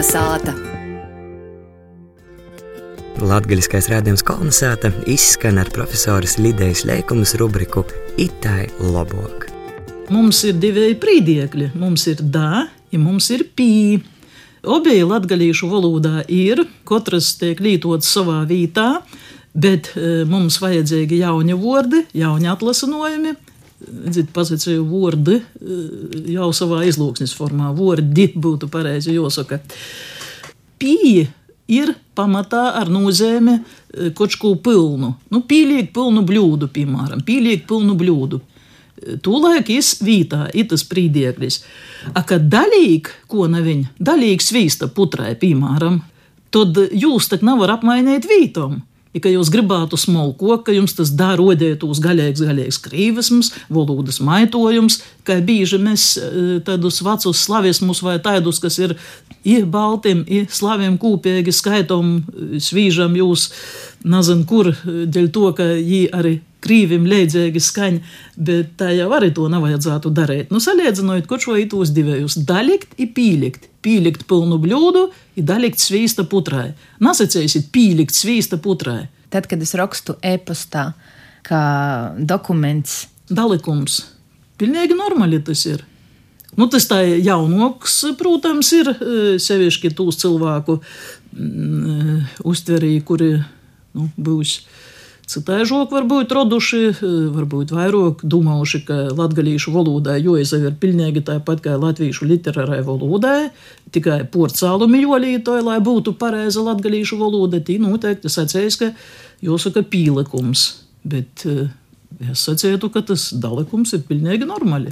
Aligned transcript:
Kolnesāta! 0.00 0.54
Latvijas 3.20 3.88
rādījums 3.92 4.22
kolonizēta 4.24 4.88
izskan 5.12 5.60
ar 5.60 5.68
profesoras 5.74 6.38
Lidijas 6.40 6.86
Lēkumas 6.88 7.34
rubriku 7.36 7.82
Itai 8.16 8.70
Lobok. 8.80 9.44
Mums 10.08 10.40
ir 10.48 10.56
divi 10.56 10.94
prīdiekļi. 10.96 11.74
Mums 11.76 12.06
ir 12.08 12.24
da, 12.24 12.62
ja 12.88 13.02
mums 13.02 13.28
ir 13.28 13.44
pī. 13.52 14.00
Obeji 14.64 15.04
latgalīšu 15.04 15.68
valodā 15.68 16.24
ir, 16.32 16.64
katrs 16.88 17.34
tiek 17.42 17.60
lītots 17.60 18.08
savā 18.08 18.40
vietā, 18.48 19.02
bet 19.52 19.92
e, 19.98 20.22
mums 20.24 20.62
vajadzīgi 20.64 21.20
jauni 21.26 21.60
vārdi, 21.60 22.06
jauni 22.16 22.48
atlasinojumi, 22.48 23.36
Ziniet, 23.80 24.28
pozīciju 24.36 24.84
vārdi 24.84 25.38
jau 26.34 26.50
savā 26.56 26.82
izlūksnes 26.88 27.32
formā. 27.36 27.70
Vārdi 27.76 28.26
būtu 28.36 28.68
pareizi 28.72 29.14
jāsaka. 29.16 29.60
Pīja 30.80 31.30
ir 31.70 31.94
pamatā 32.18 32.66
ar 32.80 32.90
nozīmi 32.92 33.56
kaut 34.16 34.36
ko 34.40 34.54
pilnu. 34.60 35.14
Nu, 35.32 35.42
pīliek 35.48 35.90
pilnu 35.94 36.24
bļūdu, 36.28 36.68
piemēram, 36.74 37.24
pīliek 37.26 37.64
pilnu 37.68 37.96
bļūdu. 38.00 38.40
Tūlēk 39.24 39.70
ir 39.72 39.86
vītā, 40.04 40.42
ir 40.52 40.68
tas 40.68 40.84
prīdieklis. 40.84 41.62
A, 42.12 42.20
kad 42.26 42.50
daļīgi, 42.52 43.14
ko 43.32 43.46
neviņ, 43.48 43.86
daļīgi 43.96 44.44
svīsta 44.44 44.90
putrai, 44.92 45.32
piemēram, 45.40 46.02
tad 46.52 46.76
jūs 46.92 47.30
tak 47.32 47.46
nevar 47.46 47.78
apmainīt 47.78 48.28
vītom. 48.28 48.82
Ja 49.10 49.32
jūs 49.32 49.48
gribētu 49.50 49.98
smalko, 49.98 50.60
ka 50.62 50.70
jums 50.70 50.94
tas 50.94 51.10
dara 51.18 51.40
rodētos 51.40 51.98
gaļīgs, 52.02 52.44
gaļīgs 52.46 52.78
krīvisms, 52.84 53.48
valodas 53.66 54.20
maitojums, 54.22 55.00
kā 55.26 55.40
bieži 55.42 55.80
mēs 55.82 56.12
tādus 56.66 57.00
vecus 57.02 57.42
slavismus 57.42 58.04
vai 58.06 58.20
tādus, 58.22 58.62
kas 58.62 58.78
ir 58.78 58.94
ir 59.44 59.64
baltiem, 59.66 60.22
ir 60.28 60.46
slaviem 60.52 60.98
kūpīgi 61.00 61.52
skaitom, 61.54 62.20
svīžam 62.60 63.16
jūs, 63.16 63.48
nezinu 64.04 64.46
kur, 64.48 64.72
dēļ 64.84 65.30
to, 65.32 65.50
ka 65.56 65.72
viņi 65.80 66.02
arī 66.16 66.34
krīvim 66.64 67.06
leidzīgi 67.08 67.62
skaņ, 67.62 67.98
bet 68.36 68.74
tā 68.80 68.90
jau 68.96 69.08
arī 69.16 69.30
to 69.36 69.48
nevajadzētu 69.52 70.12
darīt. 70.14 70.52
Nu, 70.54 70.60
salīdzinot, 70.62 71.26
ko 71.28 71.38
šo 71.40 71.56
itos 71.60 71.92
divējus- 71.96 72.38
daļikt 72.50 72.98
i 72.98 73.06
pīlikt. 73.06 73.68
Pīlikt 73.82 74.26
pilnu 74.28 74.58
bļūdu, 74.60 75.10
i 75.36 75.42
daļikt 75.42 75.80
svīsta 75.80 76.26
putrai. 76.28 76.74
Nasacēsit 77.00 77.70
pīlikt 77.72 78.12
svīsta 78.12 78.60
putrai. 78.60 79.08
Tad, 79.30 79.46
kad 79.46 79.62
es 79.62 79.74
rakstu 79.74 80.16
e-pastā, 80.22 80.92
kā 81.42 82.14
dokuments. 82.18 83.06
Dalikums. 83.30 84.02
Pilnīgi 84.58 84.96
normāli 84.98 85.42
tas 85.44 85.64
ir. 85.66 85.84
Nu, 86.58 86.66
tas 86.66 86.86
tā 86.90 86.98
jaunoks, 87.22 88.16
protams, 88.18 88.72
ir 88.72 88.90
sevišķi 89.40 89.92
tūs 89.94 90.18
cilvēku 90.18 90.80
mm, 91.32 92.42
uztverī, 92.50 92.96
kuri 93.06 93.36
nu, 93.94 94.08
būs 94.18 94.58
Citēžok 95.30 95.92
varbūt 95.94 96.32
raduši, 96.34 96.78
varbūt 97.30 97.70
vairāk 97.76 98.24
domājuši, 98.26 98.80
ka 98.88 98.96
latgalīšu 99.14 99.70
valodai 99.74 100.16
jāizaver 100.24 100.74
pilnīgi 100.82 101.22
tāpat 101.28 101.62
kā 101.62 101.76
latviešu 101.78 102.26
literārai 102.26 102.80
valodai, 102.86 103.52
tikai 103.94 104.24
porcālumi 104.32 105.04
jolītoji, 105.04 105.66
lai 105.68 105.78
būtu 105.86 106.16
pareiza 106.18 106.64
latgalīšu 106.66 107.20
valoda, 107.20 107.62
tī 107.62 107.78
noteikti 107.82 108.32
sacēs, 108.32 108.80
ka 108.80 108.90
jāsaka 109.46 109.84
pīlikums, 109.86 110.66
bet 111.06 111.46
es 111.46 112.42
sacītu, 112.48 112.90
ka 112.90 113.04
tas 113.06 113.30
dalikums 113.30 113.94
ir 113.94 114.02
pilnīgi 114.10 114.50
normāli. 114.50 114.90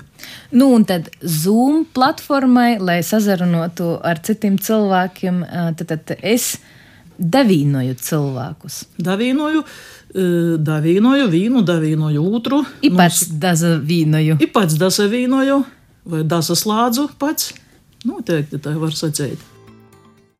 Nu, 0.54 0.70
un 0.76 0.86
tad 0.86 1.10
Zoom 1.18 1.82
platformai, 1.94 2.76
lai 2.78 3.00
sazarunātu 3.02 3.96
ar 4.06 4.22
citiem 4.22 4.62
cilvēkiem, 4.62 5.42
tad, 5.80 5.98
tad 5.98 6.18
es 6.22 6.52
davīnoju 7.18 7.98
cilvēkus. 8.02 8.82
Davīnoju 9.02 9.64
davīnoju 10.64 11.28
vīnu, 11.28 11.62
davīnoju 11.68 12.24
otru. 12.38 12.62
Ir 12.82 12.96
pats 12.96 13.26
daza 13.28 13.76
vīnoju. 13.76 14.38
Ir 14.40 14.52
pats 14.54 14.78
daza 14.80 15.08
vīnoju 15.10 15.60
vai 16.08 16.24
daza 16.24 16.56
slādzu 16.56 17.08
pats. 17.20 17.52
Noteikti 18.08 18.60
tā 18.62 18.72
var 18.78 18.94
sacīt. 18.96 19.57